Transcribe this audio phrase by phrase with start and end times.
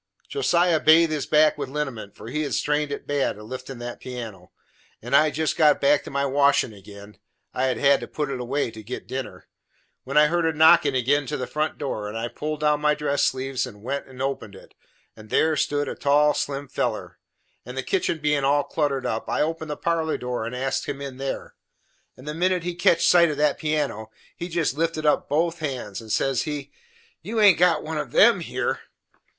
[0.27, 3.99] Josiah bathed his back with linement, for he had strained it bad a liftin' that
[3.99, 4.51] piano,
[4.99, 7.19] and I had jest got back to my washin' again
[7.53, 9.47] (I had had to put it away to git dinner)
[10.03, 12.95] when I heerd a knockin' again to the front door, and I pulled down my
[12.95, 14.73] dress sleeves and went and opened it,
[15.15, 17.19] and there stood a tall, slim feller;
[17.63, 20.99] and the kitchen bein' all cluttered up I opened the parlor door and asked him
[20.99, 21.53] in there,
[22.17, 26.01] and the minute he catched sight of that piano, he jest lifted up both hands,
[26.01, 26.71] and says he:
[27.21, 28.79] "You haint got one of them here!"